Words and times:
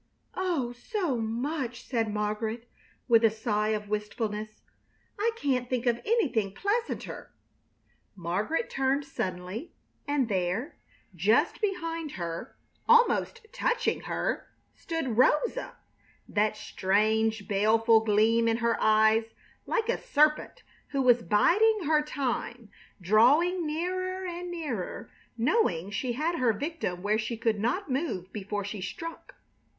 "Oh, 0.33 0.71
so 0.73 1.17
much!" 1.17 1.83
said 1.83 2.11
Margaret, 2.11 2.67
with 3.07 3.23
a 3.23 3.29
sigh 3.29 3.67
of 3.67 3.87
wistfulness. 3.87 4.63
"I 5.19 5.29
can't 5.35 5.69
think 5.69 5.85
of 5.85 5.97
anything 6.03 6.55
pleasanter!" 6.55 7.29
Margaret 8.15 8.67
turned 8.67 9.05
suddenly, 9.05 9.75
and 10.07 10.27
there, 10.27 10.75
just 11.15 11.61
behind 11.61 12.13
her, 12.13 12.55
almost 12.89 13.45
touching 13.53 14.01
her, 14.01 14.47
stood 14.73 15.17
Rosa, 15.17 15.77
that 16.27 16.57
strange, 16.57 17.47
baleful 17.47 17.99
gleam 17.99 18.47
in 18.47 18.57
her 18.57 18.77
eyes 18.81 19.25
like 19.67 19.87
a 19.87 20.01
serpent 20.01 20.63
who 20.87 21.03
was 21.03 21.21
biding 21.21 21.81
her 21.83 22.01
time, 22.03 22.71
drawing 22.99 23.67
nearer 23.67 24.25
and 24.25 24.49
nearer, 24.49 25.11
knowing 25.37 25.91
she 25.91 26.13
had 26.13 26.39
her 26.39 26.53
victim 26.53 27.03
where 27.03 27.19
she 27.19 27.37
could 27.37 27.59
not 27.59 27.91
move 27.91 28.33
before 28.33 28.65
she 28.65 28.81
struck. 28.81 29.35